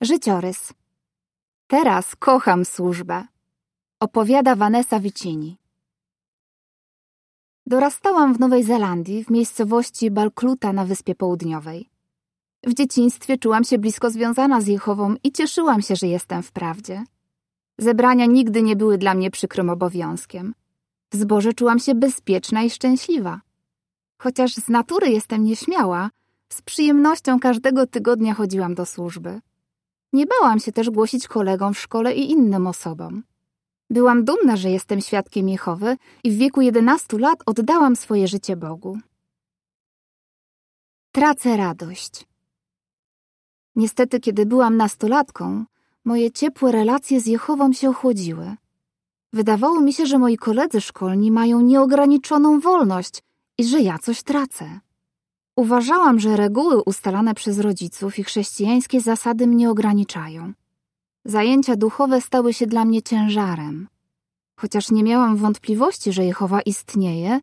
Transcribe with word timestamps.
Życiorys. 0.00 0.72
Teraz 1.66 2.16
kocham 2.16 2.64
służbę. 2.64 3.24
Opowiada 4.00 4.56
Vanessa 4.56 5.00
Vicini. 5.00 5.56
Dorastałam 7.66 8.34
w 8.34 8.40
Nowej 8.40 8.64
Zelandii, 8.64 9.24
w 9.24 9.30
miejscowości 9.30 10.10
Balkluta 10.10 10.72
na 10.72 10.84
Wyspie 10.84 11.14
Południowej. 11.14 11.88
W 12.66 12.74
dzieciństwie 12.74 13.38
czułam 13.38 13.64
się 13.64 13.78
blisko 13.78 14.10
związana 14.10 14.60
z 14.60 14.66
Jehową 14.66 15.14
i 15.24 15.32
cieszyłam 15.32 15.82
się, 15.82 15.96
że 15.96 16.06
jestem 16.06 16.42
w 16.42 16.52
prawdzie. 16.52 17.04
Zebrania 17.78 18.26
nigdy 18.26 18.62
nie 18.62 18.76
były 18.76 18.98
dla 18.98 19.14
mnie 19.14 19.30
przykrym 19.30 19.70
obowiązkiem. 19.70 20.54
W 21.12 21.16
zborze 21.16 21.52
czułam 21.52 21.78
się 21.78 21.94
bezpieczna 21.94 22.62
i 22.62 22.70
szczęśliwa. 22.70 23.40
Chociaż 24.18 24.54
z 24.54 24.68
natury 24.68 25.08
jestem 25.10 25.44
nieśmiała, 25.44 26.10
z 26.52 26.62
przyjemnością 26.62 27.40
każdego 27.40 27.86
tygodnia 27.86 28.34
chodziłam 28.34 28.74
do 28.74 28.86
służby. 28.86 29.40
Nie 30.12 30.26
bałam 30.26 30.60
się 30.60 30.72
też 30.72 30.90
głosić 30.90 31.28
kolegom 31.28 31.74
w 31.74 31.78
szkole 31.78 32.14
i 32.14 32.30
innym 32.30 32.66
osobom. 32.66 33.22
Byłam 33.90 34.24
dumna, 34.24 34.56
że 34.56 34.70
jestem 34.70 35.00
świadkiem 35.00 35.48
Jehowy 35.48 35.96
i 36.24 36.30
w 36.30 36.38
wieku 36.38 36.60
11 36.60 37.18
lat 37.18 37.38
oddałam 37.46 37.96
swoje 37.96 38.28
życie 38.28 38.56
Bogu. 38.56 38.98
Tracę 41.12 41.56
radość. 41.56 42.26
Niestety, 43.76 44.20
kiedy 44.20 44.46
byłam 44.46 44.76
nastolatką, 44.76 45.64
moje 46.04 46.30
ciepłe 46.30 46.72
relacje 46.72 47.20
z 47.20 47.26
Jehową 47.26 47.72
się 47.72 47.90
ochłodziły. 47.90 48.56
Wydawało 49.32 49.80
mi 49.80 49.92
się, 49.92 50.06
że 50.06 50.18
moi 50.18 50.36
koledzy 50.36 50.80
szkolni 50.80 51.30
mają 51.30 51.60
nieograniczoną 51.60 52.60
wolność 52.60 53.22
i 53.58 53.64
że 53.64 53.80
ja 53.80 53.98
coś 53.98 54.22
tracę. 54.22 54.80
Uważałam, 55.58 56.20
że 56.20 56.36
reguły 56.36 56.82
ustalane 56.82 57.34
przez 57.34 57.58
rodziców 57.58 58.18
i 58.18 58.24
chrześcijańskie 58.24 59.00
zasady 59.00 59.46
mnie 59.46 59.70
ograniczają. 59.70 60.52
Zajęcia 61.24 61.76
duchowe 61.76 62.20
stały 62.20 62.54
się 62.54 62.66
dla 62.66 62.84
mnie 62.84 63.02
ciężarem. 63.02 63.88
Chociaż 64.56 64.90
nie 64.90 65.02
miałam 65.04 65.36
wątpliwości, 65.36 66.12
że 66.12 66.24
Jehowa 66.24 66.60
istnieje, 66.60 67.40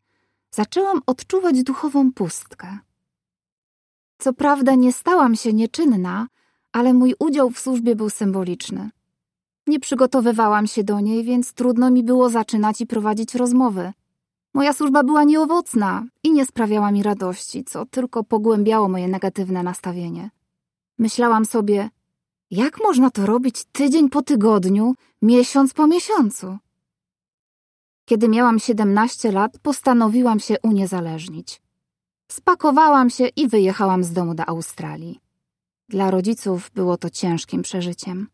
zaczęłam 0.52 1.02
odczuwać 1.06 1.64
duchową 1.64 2.14
pustkę. 2.14 2.78
Co 4.18 4.34
prawda 4.34 4.76
nie 4.76 4.94
stałam 4.94 5.36
się 5.36 5.54
nieczynna, 5.54 6.28
ale 6.72 6.94
mój 6.94 7.16
udział 7.20 7.50
w 7.50 7.60
służbie 7.60 7.96
był 7.96 8.10
symboliczny. 8.10 8.90
Nie 9.68 9.80
przygotowywałam 9.80 10.68
się 10.68 10.84
do 10.84 11.00
niej, 11.00 11.24
więc 11.24 11.54
trudno 11.54 11.92
mi 11.92 12.04
było 12.04 12.30
zaczynać 12.30 12.82
i 12.82 12.88
prowadzić 12.88 13.36
rozmowy. 13.36 13.94
Moja 14.56 14.74
służba 14.74 15.04
była 15.04 15.24
nieowocna 15.24 16.06
i 16.24 16.32
nie 16.32 16.46
sprawiała 16.46 16.92
mi 16.92 17.04
radości, 17.04 17.64
co 17.64 17.86
tylko 17.86 18.24
pogłębiało 18.24 18.90
moje 18.90 19.08
negatywne 19.08 19.64
nastawienie. 19.64 20.30
Myślałam 20.98 21.46
sobie, 21.46 21.90
jak 22.52 22.80
można 22.84 23.12
to 23.12 23.26
robić 23.26 23.66
tydzień 23.72 24.10
po 24.10 24.22
tygodniu, 24.22 24.96
miesiąc 25.22 25.74
po 25.74 25.88
miesiącu? 25.88 26.58
Kiedy 28.06 28.30
miałam 28.30 28.60
17 28.60 29.32
lat, 29.32 29.60
postanowiłam 29.60 30.40
się 30.40 30.56
uniezależnić. 30.64 31.62
Spakowałam 32.32 33.10
się 33.10 33.28
i 33.28 33.48
wyjechałam 33.48 34.04
z 34.04 34.14
domu 34.14 34.36
do 34.36 34.50
Australii. 34.50 35.20
Dla 35.90 36.12
rodziców 36.12 36.72
było 36.76 36.98
to 36.98 37.10
ciężkim 37.10 37.62
przeżyciem. 37.62 38.28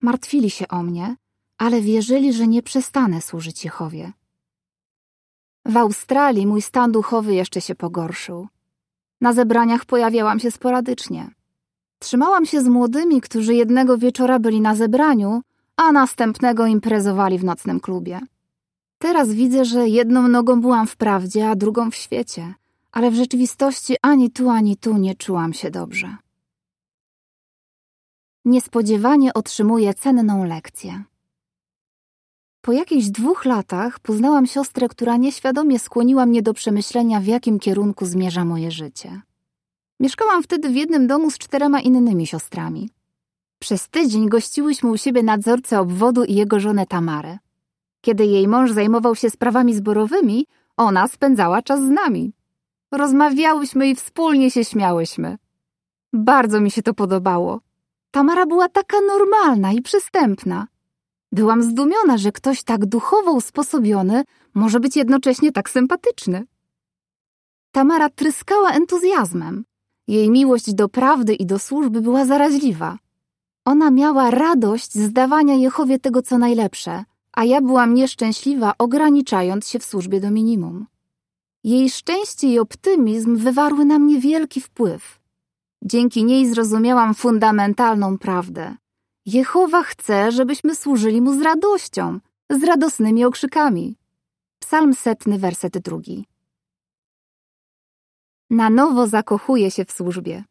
Martwili 0.00 0.50
się 0.50 0.68
o 0.68 0.82
mnie, 0.82 1.16
ale 1.58 1.80
wierzyli, 1.80 2.32
że 2.32 2.46
nie 2.46 2.62
przestanę 2.62 3.22
służyć 3.22 3.64
Jehowie. 3.64 4.12
W 5.64 5.76
Australii 5.76 6.46
mój 6.46 6.62
stan 6.62 6.92
duchowy 6.92 7.34
jeszcze 7.34 7.60
się 7.60 7.74
pogorszył. 7.74 8.48
Na 9.20 9.32
zebraniach 9.32 9.84
pojawiałam 9.84 10.40
się 10.40 10.50
sporadycznie. 10.50 11.30
Trzymałam 11.98 12.46
się 12.46 12.60
z 12.60 12.68
młodymi, 12.68 13.20
którzy 13.20 13.54
jednego 13.54 13.98
wieczora 13.98 14.38
byli 14.38 14.60
na 14.60 14.74
zebraniu, 14.74 15.42
a 15.76 15.92
następnego 15.92 16.66
imprezowali 16.66 17.38
w 17.38 17.44
nocnym 17.44 17.80
klubie. 17.80 18.20
Teraz 18.98 19.32
widzę, 19.32 19.64
że 19.64 19.88
jedną 19.88 20.28
nogą 20.28 20.60
byłam 20.60 20.86
w 20.86 20.96
prawdzie, 20.96 21.48
a 21.48 21.56
drugą 21.56 21.90
w 21.90 21.94
świecie, 21.94 22.54
ale 22.92 23.10
w 23.10 23.14
rzeczywistości 23.14 23.96
ani 24.02 24.30
tu, 24.30 24.50
ani 24.50 24.76
tu 24.76 24.98
nie 24.98 25.14
czułam 25.14 25.52
się 25.52 25.70
dobrze. 25.70 26.16
Niespodziewanie 28.44 29.34
otrzymuję 29.34 29.94
cenną 29.94 30.44
lekcję. 30.44 31.04
Po 32.62 32.72
jakichś 32.72 33.06
dwóch 33.06 33.44
latach 33.44 34.00
poznałam 34.00 34.46
siostrę, 34.46 34.88
która 34.88 35.16
nieświadomie 35.16 35.78
skłoniła 35.78 36.26
mnie 36.26 36.42
do 36.42 36.54
przemyślenia, 36.54 37.20
w 37.20 37.26
jakim 37.26 37.58
kierunku 37.58 38.06
zmierza 38.06 38.44
moje 38.44 38.70
życie. 38.70 39.22
Mieszkałam 40.00 40.42
wtedy 40.42 40.68
w 40.68 40.74
jednym 40.74 41.06
domu 41.06 41.30
z 41.30 41.38
czterema 41.38 41.80
innymi 41.80 42.26
siostrami. 42.26 42.90
Przez 43.58 43.88
tydzień 43.88 44.28
gościłyśmy 44.28 44.90
u 44.90 44.96
siebie 44.96 45.22
nadzorcę 45.22 45.80
obwodu 45.80 46.24
i 46.24 46.34
jego 46.34 46.60
żonę 46.60 46.86
Tamarę. 46.86 47.38
Kiedy 48.00 48.26
jej 48.26 48.48
mąż 48.48 48.72
zajmował 48.72 49.14
się 49.16 49.30
sprawami 49.30 49.74
zborowymi, 49.74 50.46
ona 50.76 51.08
spędzała 51.08 51.62
czas 51.62 51.80
z 51.80 51.90
nami. 51.90 52.32
Rozmawiałyśmy 52.92 53.88
i 53.88 53.94
wspólnie 53.94 54.50
się 54.50 54.64
śmiałyśmy. 54.64 55.38
Bardzo 56.12 56.60
mi 56.60 56.70
się 56.70 56.82
to 56.82 56.94
podobało. 56.94 57.60
Tamara 58.10 58.46
była 58.46 58.68
taka 58.68 58.96
normalna 59.00 59.72
i 59.72 59.82
przystępna. 59.82 60.66
Byłam 61.32 61.62
zdumiona, 61.62 62.18
że 62.18 62.32
ktoś 62.32 62.62
tak 62.62 62.86
duchowo 62.86 63.32
usposobiony 63.32 64.24
może 64.54 64.80
być 64.80 64.96
jednocześnie 64.96 65.52
tak 65.52 65.70
sympatyczny. 65.70 66.44
Tamara 67.72 68.10
tryskała 68.10 68.70
entuzjazmem. 68.70 69.64
Jej 70.08 70.30
miłość 70.30 70.74
do 70.74 70.88
prawdy 70.88 71.34
i 71.34 71.46
do 71.46 71.58
służby 71.58 72.00
była 72.00 72.24
zaraźliwa. 72.24 72.98
Ona 73.64 73.90
miała 73.90 74.30
radość 74.30 74.92
z 74.92 75.12
dawania 75.12 75.54
Jehowie 75.54 75.98
tego, 75.98 76.22
co 76.22 76.38
najlepsze, 76.38 77.04
a 77.32 77.44
ja 77.44 77.60
byłam 77.60 77.94
nieszczęśliwa, 77.94 78.74
ograniczając 78.78 79.68
się 79.68 79.78
w 79.78 79.84
służbie 79.84 80.20
do 80.20 80.30
minimum. 80.30 80.86
Jej 81.64 81.90
szczęście 81.90 82.48
i 82.48 82.58
optymizm 82.58 83.36
wywarły 83.36 83.84
na 83.84 83.98
mnie 83.98 84.20
wielki 84.20 84.60
wpływ. 84.60 85.20
Dzięki 85.82 86.24
niej 86.24 86.54
zrozumiałam 86.54 87.14
fundamentalną 87.14 88.18
prawdę. 88.18 88.76
Jehowa 89.26 89.82
chce, 89.82 90.32
żebyśmy 90.32 90.74
służyli 90.74 91.20
Mu 91.20 91.38
z 91.38 91.42
radością, 91.42 92.20
z 92.50 92.64
radosnymi 92.64 93.24
okrzykami. 93.24 93.96
Psalm 94.58 94.94
setny, 94.94 95.38
werset 95.38 95.78
drugi. 95.78 96.26
Na 98.50 98.70
nowo 98.70 99.06
zakochuję 99.06 99.70
się 99.70 99.84
w 99.84 99.92
służbie. 99.92 100.44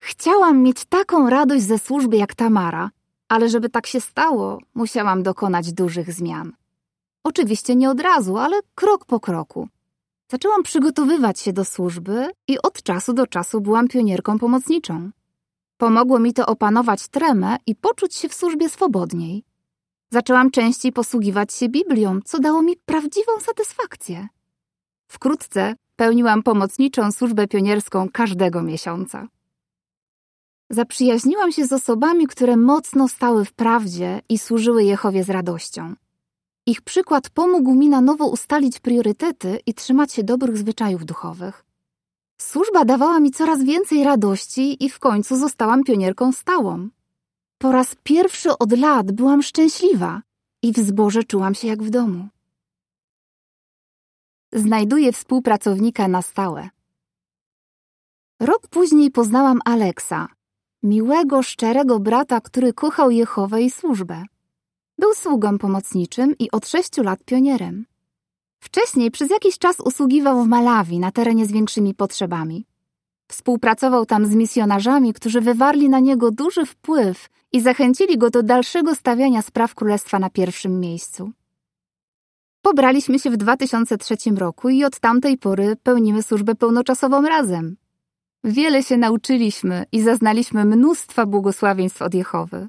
Chciałam 0.00 0.62
mieć 0.62 0.84
taką 0.84 1.30
radość 1.30 1.64
ze 1.64 1.78
służby 1.78 2.16
jak 2.16 2.34
Tamara, 2.34 2.90
ale 3.28 3.48
żeby 3.48 3.68
tak 3.68 3.86
się 3.86 4.00
stało, 4.00 4.58
musiałam 4.74 5.22
dokonać 5.22 5.72
dużych 5.72 6.12
zmian. 6.12 6.52
Oczywiście 7.24 7.76
nie 7.76 7.90
od 7.90 8.00
razu, 8.00 8.38
ale 8.38 8.60
krok 8.74 9.04
po 9.04 9.20
kroku. 9.20 9.68
Zaczęłam 10.30 10.62
przygotowywać 10.62 11.40
się 11.40 11.52
do 11.52 11.64
służby 11.64 12.30
i 12.48 12.58
od 12.62 12.82
czasu 12.82 13.12
do 13.12 13.26
czasu 13.26 13.60
byłam 13.60 13.88
pionierką 13.88 14.38
pomocniczą. 14.38 15.10
Pomogło 15.78 16.18
mi 16.18 16.32
to 16.32 16.46
opanować 16.46 17.08
tremę 17.08 17.56
i 17.66 17.74
poczuć 17.74 18.14
się 18.14 18.28
w 18.28 18.34
służbie 18.34 18.68
swobodniej. 18.68 19.44
Zaczęłam 20.10 20.50
częściej 20.50 20.92
posługiwać 20.92 21.52
się 21.52 21.68
Biblią, 21.68 22.20
co 22.24 22.38
dało 22.38 22.62
mi 22.62 22.76
prawdziwą 22.76 23.32
satysfakcję. 23.40 24.28
Wkrótce 25.08 25.74
pełniłam 25.96 26.42
pomocniczą 26.42 27.12
służbę 27.12 27.48
pionierską 27.48 28.08
każdego 28.12 28.62
miesiąca. 28.62 29.28
Zaprzyjaźniłam 30.70 31.52
się 31.52 31.66
z 31.66 31.72
osobami, 31.72 32.26
które 32.26 32.56
mocno 32.56 33.08
stały 33.08 33.44
w 33.44 33.52
prawdzie 33.52 34.20
i 34.28 34.38
służyły 34.38 34.84
Jehowie 34.84 35.24
z 35.24 35.30
radością. 35.30 35.94
Ich 36.66 36.82
przykład 36.82 37.30
pomógł 37.30 37.74
mi 37.74 37.88
na 37.88 38.00
nowo 38.00 38.26
ustalić 38.26 38.80
priorytety 38.80 39.60
i 39.66 39.74
trzymać 39.74 40.12
się 40.12 40.24
dobrych 40.24 40.58
zwyczajów 40.58 41.04
duchowych. 41.04 41.67
Służba 42.40 42.84
dawała 42.84 43.20
mi 43.20 43.30
coraz 43.30 43.64
więcej 43.64 44.04
radości 44.04 44.84
i 44.84 44.90
w 44.90 44.98
końcu 44.98 45.36
zostałam 45.36 45.84
pionierką 45.84 46.32
stałą. 46.32 46.88
Po 47.58 47.72
raz 47.72 47.96
pierwszy 48.02 48.58
od 48.58 48.72
lat 48.78 49.12
byłam 49.12 49.42
szczęśliwa 49.42 50.22
i 50.62 50.72
w 50.72 50.76
zborze 50.76 51.24
czułam 51.24 51.54
się 51.54 51.68
jak 51.68 51.82
w 51.82 51.90
domu. 51.90 52.28
Znajduję 54.52 55.12
współpracownika 55.12 56.08
na 56.08 56.22
stałe. 56.22 56.68
Rok 58.40 58.68
później 58.68 59.10
poznałam 59.10 59.60
Aleksa, 59.64 60.28
miłego, 60.82 61.42
szczerego 61.42 61.98
brata, 61.98 62.40
który 62.40 62.72
kochał 62.72 63.10
Jehowę 63.10 63.62
i 63.62 63.70
służbę. 63.70 64.24
Był 64.98 65.14
sługą 65.14 65.58
pomocniczym 65.58 66.38
i 66.38 66.50
od 66.50 66.68
sześciu 66.68 67.02
lat 67.02 67.24
pionierem. 67.24 67.86
Wcześniej 68.60 69.10
przez 69.10 69.30
jakiś 69.30 69.58
czas 69.58 69.80
usługiwał 69.80 70.44
w 70.44 70.48
Malawi 70.48 70.98
na 70.98 71.12
terenie 71.12 71.46
z 71.46 71.52
większymi 71.52 71.94
potrzebami. 71.94 72.66
Współpracował 73.28 74.06
tam 74.06 74.26
z 74.26 74.34
misjonarzami, 74.34 75.12
którzy 75.12 75.40
wywarli 75.40 75.88
na 75.88 76.00
niego 76.00 76.30
duży 76.30 76.66
wpływ 76.66 77.28
i 77.52 77.60
zachęcili 77.60 78.18
go 78.18 78.30
do 78.30 78.42
dalszego 78.42 78.94
stawiania 78.94 79.42
spraw 79.42 79.74
królestwa 79.74 80.18
na 80.18 80.30
pierwszym 80.30 80.80
miejscu. 80.80 81.32
Pobraliśmy 82.62 83.18
się 83.18 83.30
w 83.30 83.36
2003 83.36 84.16
roku 84.36 84.68
i 84.68 84.84
od 84.84 85.00
tamtej 85.00 85.38
pory 85.38 85.76
pełnimy 85.82 86.22
służbę 86.22 86.54
pełnoczasową 86.54 87.22
razem. 87.22 87.76
Wiele 88.44 88.82
się 88.82 88.96
nauczyliśmy 88.96 89.84
i 89.92 90.02
zaznaliśmy 90.02 90.64
mnóstwa 90.64 91.26
błogosławieństw 91.26 92.02
od 92.02 92.14
Jehowy. 92.14 92.68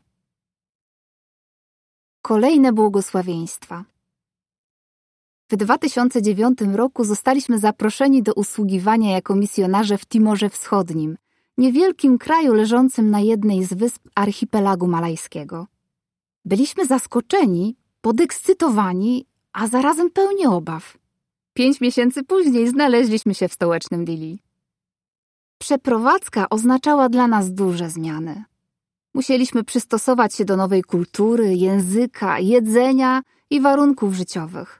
Kolejne 2.22 2.74
błogosławieństwa. 2.74 3.84
W 5.52 5.56
2009 5.56 6.60
roku 6.74 7.04
zostaliśmy 7.04 7.60
zaproszeni 7.60 8.24
do 8.24 8.34
usługiwania 8.34 9.12
jako 9.12 9.36
misjonarze 9.36 9.98
w 9.98 10.06
Timorze 10.06 10.50
Wschodnim, 10.50 11.18
niewielkim 11.58 12.18
kraju 12.18 12.54
leżącym 12.54 13.10
na 13.10 13.20
jednej 13.20 13.64
z 13.64 13.74
wysp 13.74 14.08
archipelagu 14.16 14.88
malajskiego. 14.88 15.68
Byliśmy 16.46 16.86
zaskoczeni, 16.86 17.76
podekscytowani, 18.02 19.26
a 19.54 19.68
zarazem 19.68 20.10
pełni 20.12 20.46
obaw. 20.46 20.98
Pięć 21.54 21.82
miesięcy 21.82 22.24
później 22.24 22.68
znaleźliśmy 22.68 23.36
się 23.36 23.48
w 23.48 23.54
stołecznym 23.54 24.06
Dili. 24.06 24.40
Przeprowadzka 25.58 26.50
oznaczała 26.50 27.10
dla 27.10 27.28
nas 27.28 27.54
duże 27.54 27.90
zmiany. 27.90 28.44
Musieliśmy 29.14 29.64
przystosować 29.64 30.36
się 30.36 30.46
do 30.46 30.58
nowej 30.58 30.84
kultury, 30.84 31.56
języka, 31.56 32.40
jedzenia 32.40 33.22
i 33.50 33.62
warunków 33.62 34.14
życiowych. 34.14 34.79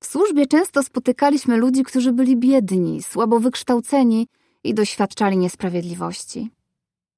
W 0.00 0.06
służbie 0.06 0.46
często 0.46 0.82
spotykaliśmy 0.82 1.56
ludzi, 1.56 1.82
którzy 1.82 2.12
byli 2.12 2.36
biedni, 2.36 3.02
słabo 3.02 3.40
wykształceni 3.40 4.28
i 4.64 4.74
doświadczali 4.74 5.36
niesprawiedliwości. 5.36 6.50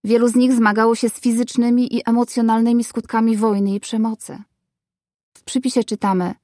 Wielu 0.04 0.28
z 0.28 0.34
nich 0.34 0.52
zmagało 0.52 0.94
się 0.94 1.08
z 1.08 1.20
fizycznymi 1.20 1.96
i 1.96 2.02
emocjonalnymi 2.06 2.84
skutkami 2.84 3.36
wojny 3.36 3.74
i 3.74 3.80
przemocy. 3.80 4.42
W 5.34 5.42
przypisie 5.42 5.84
czytamy: 5.84 6.34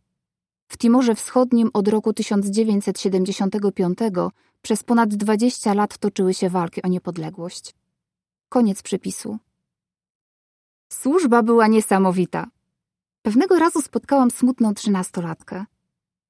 W 0.69 0.79
Timorze 0.79 1.15
Wschodnim 1.15 1.71
od 1.73 1.89
roku 1.89 2.13
1975 2.13 3.99
przez 4.63 4.83
ponad 4.83 5.15
20 5.15 5.75
lat 5.75 5.99
toczyły 5.99 6.35
się 6.35 6.51
walki 6.51 6.83
o 6.83 6.89
niepodległość. 6.89 7.75
Koniec 8.49 8.83
przypisu. 8.83 9.39
Służba 10.93 11.43
była 11.43 11.67
niesamowita. 11.67 12.47
Pewnego 13.23 13.59
razu 13.59 13.83
spotkałam 13.83 14.31
smutną 14.31 14.75
trzynastolatkę. 14.75 15.65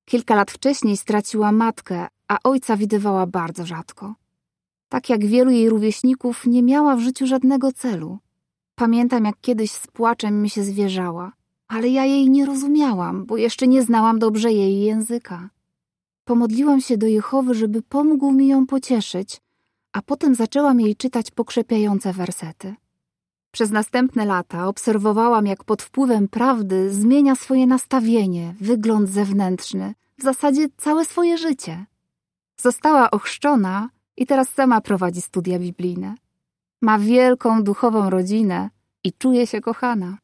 Kilka 0.08 0.34
lat 0.34 0.50
wcześniej 0.50 0.96
straciła 0.96 1.52
matkę, 1.52 2.06
a 2.28 2.38
ojca 2.44 2.76
widywała 2.76 3.26
bardzo 3.26 3.66
rzadko. 3.66 4.14
Tak 4.88 5.10
jak 5.10 5.26
wielu 5.26 5.50
jej 5.50 5.68
rówieśników, 5.68 6.46
nie 6.46 6.62
miała 6.62 6.96
w 6.96 7.00
życiu 7.00 7.26
żadnego 7.26 7.72
celu. 7.72 8.18
Pamiętam, 8.74 9.24
jak 9.24 9.40
kiedyś 9.40 9.70
z 9.70 9.86
płaczem 9.86 10.42
mi 10.42 10.50
się 10.50 10.64
zwierzała, 10.64 11.32
ale 11.68 11.88
ja 11.88 12.04
jej 12.04 12.30
nie 12.30 12.46
rozumiałam, 12.46 13.24
bo 13.26 13.36
jeszcze 13.36 13.66
nie 13.66 13.82
znałam 13.82 14.18
dobrze 14.18 14.52
jej 14.52 14.80
języka. 14.80 15.50
Pomodliłam 16.24 16.80
się 16.80 16.98
do 16.98 17.06
Jehowy, 17.06 17.54
żeby 17.54 17.82
pomógł 17.82 18.32
mi 18.32 18.46
ją 18.48 18.66
pocieszyć, 18.66 19.40
a 19.92 20.02
potem 20.02 20.34
zaczęłam 20.34 20.80
jej 20.80 20.96
czytać 20.96 21.30
pokrzepiające 21.30 22.12
wersety. 22.12 22.74
Przez 23.56 23.70
następne 23.70 24.24
lata 24.24 24.68
obserwowałam, 24.68 25.46
jak 25.46 25.64
pod 25.64 25.82
wpływem 25.82 26.28
prawdy 26.28 26.90
zmienia 26.94 27.34
swoje 27.34 27.66
nastawienie, 27.66 28.54
wygląd 28.60 29.08
zewnętrzny, 29.08 29.94
w 30.18 30.22
zasadzie 30.22 30.68
całe 30.76 31.04
swoje 31.04 31.38
życie. 31.38 31.86
Została 32.60 33.10
ochrzczona 33.10 33.90
i 34.16 34.26
teraz 34.26 34.48
sama 34.48 34.80
prowadzi 34.80 35.22
studia 35.22 35.58
biblijne. 35.58 36.14
Ma 36.82 36.98
wielką 36.98 37.62
duchową 37.62 38.10
rodzinę 38.10 38.70
i 39.04 39.12
czuje 39.12 39.46
się 39.46 39.60
kochana. 39.60 40.18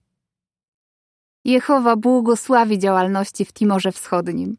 Jehowa 1.44 1.96
błogosławi 1.96 2.78
działalności 2.78 3.44
w 3.44 3.52
Timorze 3.52 3.92
Wschodnim. 3.92 4.56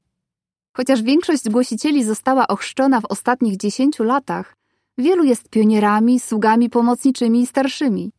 Chociaż 0.77 1.01
większość 1.01 1.49
głosicieli 1.49 2.03
została 2.03 2.47
ochrzczona 2.47 3.01
w 3.01 3.05
ostatnich 3.05 3.57
dziesięciu 3.57 4.03
latach, 4.03 4.55
wielu 4.97 5.23
jest 5.23 5.49
pionierami, 5.49 6.19
sługami 6.19 6.69
pomocniczymi 6.69 7.41
i 7.41 7.47
starszymi. 7.47 8.11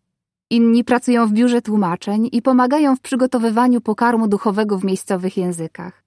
Inni 0.51 0.85
pracują 0.85 1.27
w 1.27 1.33
biurze 1.33 1.63
tłumaczeń 1.63 2.29
i 2.33 2.43
pomagają 2.43 2.97
w 2.97 3.01
przygotowywaniu 3.01 3.81
pokarmu 3.81 4.29
duchowego 4.29 4.79
w 4.79 4.85
miejscowych 4.85 5.37
językach. 5.37 6.05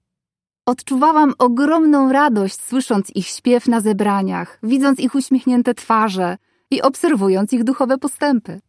Odczuwałam 0.66 1.34
ogromną 1.38 2.12
radość, 2.12 2.60
słysząc 2.62 3.16
ich 3.16 3.26
śpiew 3.26 3.68
na 3.68 3.80
zebraniach, 3.80 4.58
widząc 4.62 5.00
ich 5.00 5.14
uśmiechnięte 5.14 5.74
twarze 5.74 6.36
i 6.70 6.82
obserwując 6.82 7.52
ich 7.52 7.64
duchowe 7.64 7.98
postępy. 7.98 8.60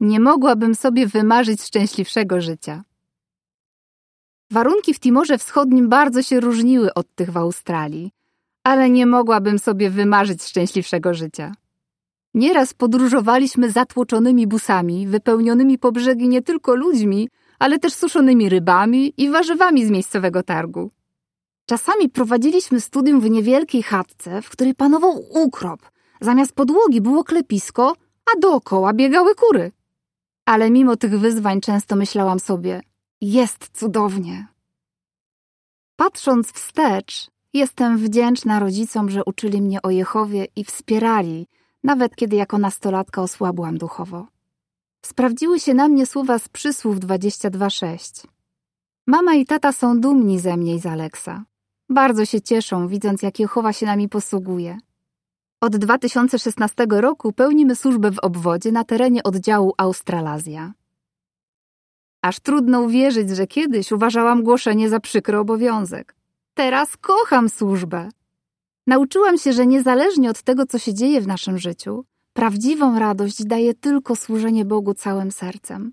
Nie 0.00 0.20
mogłabym 0.20 0.74
sobie 0.74 1.06
wymarzyć 1.06 1.62
szczęśliwszego 1.62 2.40
życia. 2.40 2.84
Warunki 4.50 4.94
w 4.94 5.00
Timorze 5.00 5.38
Wschodnim 5.38 5.88
bardzo 5.88 6.22
się 6.22 6.40
różniły 6.40 6.94
od 6.94 7.14
tych 7.14 7.30
w 7.30 7.36
Australii, 7.36 8.10
ale 8.64 8.90
nie 8.90 9.06
mogłabym 9.06 9.58
sobie 9.58 9.90
wymarzyć 9.90 10.42
szczęśliwszego 10.42 11.14
życia. 11.14 11.54
Nieraz 12.36 12.74
podróżowaliśmy 12.74 13.70
zatłoczonymi 13.70 14.46
busami, 14.46 15.06
wypełnionymi 15.06 15.78
po 15.78 15.92
brzegi 15.92 16.28
nie 16.28 16.42
tylko 16.42 16.74
ludźmi, 16.74 17.28
ale 17.58 17.78
też 17.78 17.94
suszonymi 17.94 18.48
rybami 18.48 19.12
i 19.16 19.30
warzywami 19.30 19.86
z 19.86 19.90
miejscowego 19.90 20.42
targu. 20.42 20.90
Czasami 21.66 22.08
prowadziliśmy 22.08 22.80
studium 22.80 23.20
w 23.20 23.30
niewielkiej 23.30 23.82
chatce, 23.82 24.42
w 24.42 24.50
której 24.50 24.74
panował 24.74 25.24
ukrop. 25.30 25.80
Zamiast 26.20 26.52
podłogi 26.52 27.00
było 27.00 27.24
klepisko, 27.24 27.94
a 28.26 28.40
dookoła 28.40 28.92
biegały 28.92 29.34
kury. 29.34 29.72
Ale 30.46 30.70
mimo 30.70 30.96
tych 30.96 31.18
wyzwań 31.18 31.60
często 31.60 31.96
myślałam 31.96 32.40
sobie, 32.40 32.80
jest 33.20 33.78
cudownie. 33.78 34.46
Patrząc 35.96 36.52
wstecz, 36.52 37.30
jestem 37.52 37.98
wdzięczna 37.98 38.58
rodzicom, 38.58 39.10
że 39.10 39.24
uczyli 39.24 39.62
mnie 39.62 39.82
o 39.82 39.90
Jehowie 39.90 40.46
i 40.56 40.64
wspierali, 40.64 41.46
nawet 41.86 42.16
kiedy 42.16 42.36
jako 42.36 42.58
nastolatka 42.58 43.22
osłabłam 43.22 43.78
duchowo. 43.78 44.26
Sprawdziły 45.04 45.60
się 45.60 45.74
na 45.74 45.88
mnie 45.88 46.06
słowa 46.06 46.38
z 46.38 46.48
przysłów 46.48 46.96
22.6. 46.96 48.26
Mama 49.06 49.34
i 49.34 49.46
tata 49.46 49.72
są 49.72 50.00
dumni 50.00 50.40
ze 50.40 50.56
mnie 50.56 50.74
i 50.74 50.80
z 50.80 50.86
Aleksa. 50.86 51.44
Bardzo 51.88 52.24
się 52.24 52.40
cieszą, 52.40 52.88
widząc 52.88 53.22
jak 53.22 53.40
Jehowa 53.40 53.72
się 53.72 53.86
nami 53.86 54.08
posługuje. 54.08 54.78
Od 55.60 55.76
2016 55.76 56.86
roku 56.90 57.32
pełnimy 57.32 57.76
służbę 57.76 58.10
w 58.10 58.18
obwodzie 58.18 58.72
na 58.72 58.84
terenie 58.84 59.22
oddziału 59.22 59.74
Australazja. 59.78 60.72
Aż 62.22 62.40
trudno 62.40 62.80
uwierzyć, 62.80 63.30
że 63.30 63.46
kiedyś 63.46 63.92
uważałam 63.92 64.42
głoszenie 64.42 64.88
za 64.88 65.00
przykry 65.00 65.38
obowiązek. 65.38 66.14
Teraz 66.54 66.96
kocham 66.96 67.48
służbę. 67.48 68.08
Nauczyłam 68.86 69.38
się, 69.38 69.52
że 69.52 69.66
niezależnie 69.66 70.30
od 70.30 70.42
tego, 70.42 70.66
co 70.66 70.78
się 70.78 70.94
dzieje 70.94 71.20
w 71.20 71.26
naszym 71.26 71.58
życiu, 71.58 72.04
prawdziwą 72.32 72.98
radość 72.98 73.44
daje 73.44 73.74
tylko 73.74 74.16
służenie 74.16 74.64
Bogu 74.64 74.94
całym 74.94 75.30
sercem. 75.30 75.92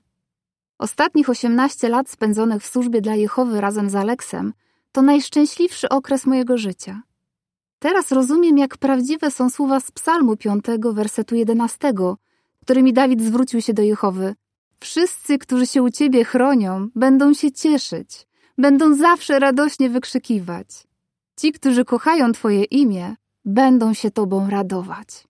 Ostatnich 0.78 1.30
18 1.30 1.90
lat 1.90 2.10
spędzonych 2.10 2.64
w 2.64 2.68
służbie 2.68 3.02
dla 3.02 3.16
Jehowy 3.16 3.62
razem 3.62 3.90
z 3.90 3.96
Aleksem 3.96 4.54
to 4.92 5.02
najszczęśliwszy 5.02 5.90
okres 5.90 6.26
mojego 6.26 6.58
życia. 6.58 7.02
Teraz 7.80 8.12
rozumiem, 8.12 8.58
jak 8.58 8.78
prawdziwe 8.78 9.32
są 9.32 9.50
słowa 9.50 9.80
z 9.80 9.92
Psalmu 9.92 10.38
5, 10.38 10.66
wersetu 10.94 11.36
11, 11.36 11.94
którymi 12.62 12.94
Dawid 12.94 13.22
zwrócił 13.22 13.62
się 13.62 13.74
do 13.74 13.82
Jehowy. 13.82 14.36
Wszyscy, 14.80 15.38
którzy 15.38 15.68
się 15.68 15.84
u 15.84 15.90
Ciebie 15.90 16.26
chronią, 16.26 16.88
będą 16.96 17.34
się 17.34 17.52
cieszyć, 17.52 18.28
będą 18.58 18.96
zawsze 18.96 19.40
radośnie 19.40 19.90
wykrzykiwać. 19.90 20.68
Ci, 21.40 21.52
którzy 21.52 21.86
kochają 21.86 22.32
Twoje 22.32 22.64
imię, 22.64 23.16
będą 23.46 23.94
się 23.94 24.12
Tobą 24.12 24.50
radować. 24.50 25.28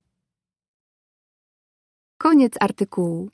Koniec 2.17 2.53
artykułu. 2.59 3.29